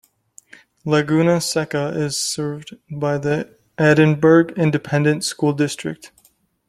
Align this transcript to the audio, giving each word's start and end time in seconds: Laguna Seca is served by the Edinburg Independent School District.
Laguna 0.83 1.39
Seca 1.39 1.89
is 1.89 2.17
served 2.17 2.75
by 2.89 3.19
the 3.19 3.55
Edinburg 3.77 4.51
Independent 4.57 5.23
School 5.23 5.53
District. 5.53 6.11